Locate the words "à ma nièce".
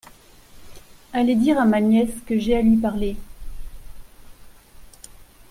1.61-2.21